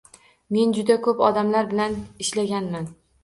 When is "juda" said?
0.77-0.95